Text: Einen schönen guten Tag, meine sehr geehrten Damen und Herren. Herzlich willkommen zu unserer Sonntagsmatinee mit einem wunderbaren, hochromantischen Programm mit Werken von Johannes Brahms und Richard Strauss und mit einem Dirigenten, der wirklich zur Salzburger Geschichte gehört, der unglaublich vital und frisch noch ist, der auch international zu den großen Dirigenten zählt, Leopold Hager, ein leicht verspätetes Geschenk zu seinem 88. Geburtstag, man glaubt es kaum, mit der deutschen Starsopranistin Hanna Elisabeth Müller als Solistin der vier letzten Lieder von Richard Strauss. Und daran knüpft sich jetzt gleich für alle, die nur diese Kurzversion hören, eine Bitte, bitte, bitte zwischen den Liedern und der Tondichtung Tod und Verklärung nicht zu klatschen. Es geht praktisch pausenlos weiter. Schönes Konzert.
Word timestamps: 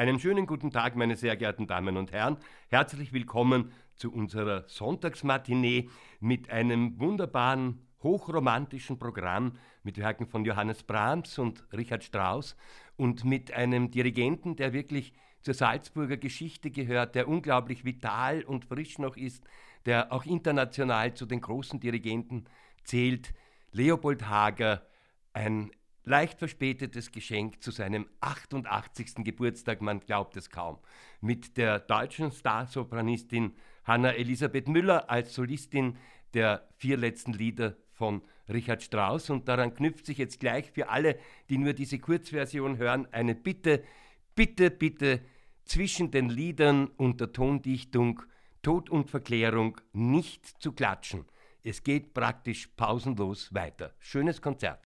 Einen 0.00 0.18
schönen 0.18 0.46
guten 0.46 0.70
Tag, 0.70 0.96
meine 0.96 1.14
sehr 1.14 1.36
geehrten 1.36 1.66
Damen 1.66 1.98
und 1.98 2.10
Herren. 2.10 2.38
Herzlich 2.70 3.12
willkommen 3.12 3.70
zu 3.96 4.10
unserer 4.10 4.66
Sonntagsmatinee 4.66 5.90
mit 6.20 6.48
einem 6.48 6.98
wunderbaren, 6.98 7.86
hochromantischen 8.02 8.98
Programm 8.98 9.58
mit 9.82 9.98
Werken 9.98 10.26
von 10.26 10.46
Johannes 10.46 10.84
Brahms 10.84 11.38
und 11.38 11.66
Richard 11.74 12.02
Strauss 12.02 12.56
und 12.96 13.26
mit 13.26 13.52
einem 13.52 13.90
Dirigenten, 13.90 14.56
der 14.56 14.72
wirklich 14.72 15.12
zur 15.42 15.52
Salzburger 15.52 16.16
Geschichte 16.16 16.70
gehört, 16.70 17.14
der 17.14 17.28
unglaublich 17.28 17.84
vital 17.84 18.42
und 18.42 18.64
frisch 18.64 18.98
noch 18.98 19.18
ist, 19.18 19.44
der 19.84 20.14
auch 20.14 20.24
international 20.24 21.12
zu 21.12 21.26
den 21.26 21.42
großen 21.42 21.78
Dirigenten 21.78 22.46
zählt, 22.84 23.34
Leopold 23.72 24.26
Hager, 24.26 24.80
ein 25.34 25.70
leicht 26.10 26.40
verspätetes 26.40 27.12
Geschenk 27.12 27.62
zu 27.62 27.70
seinem 27.70 28.08
88. 28.20 29.24
Geburtstag, 29.24 29.80
man 29.80 30.00
glaubt 30.00 30.36
es 30.36 30.50
kaum, 30.50 30.78
mit 31.20 31.56
der 31.56 31.78
deutschen 31.78 32.32
Starsopranistin 32.32 33.52
Hanna 33.84 34.10
Elisabeth 34.14 34.66
Müller 34.66 35.08
als 35.08 35.34
Solistin 35.34 35.96
der 36.34 36.68
vier 36.76 36.96
letzten 36.96 37.32
Lieder 37.32 37.76
von 37.92 38.22
Richard 38.48 38.82
Strauss. 38.82 39.30
Und 39.30 39.46
daran 39.46 39.72
knüpft 39.72 40.04
sich 40.04 40.18
jetzt 40.18 40.40
gleich 40.40 40.72
für 40.72 40.88
alle, 40.88 41.16
die 41.48 41.58
nur 41.58 41.74
diese 41.74 42.00
Kurzversion 42.00 42.76
hören, 42.78 43.06
eine 43.12 43.36
Bitte, 43.36 43.84
bitte, 44.34 44.72
bitte 44.72 45.20
zwischen 45.64 46.10
den 46.10 46.28
Liedern 46.28 46.88
und 46.88 47.20
der 47.20 47.32
Tondichtung 47.32 48.20
Tod 48.62 48.90
und 48.90 49.08
Verklärung 49.08 49.80
nicht 49.92 50.60
zu 50.60 50.72
klatschen. 50.72 51.24
Es 51.62 51.84
geht 51.84 52.14
praktisch 52.14 52.66
pausenlos 52.66 53.54
weiter. 53.54 53.94
Schönes 54.00 54.42
Konzert. 54.42 54.89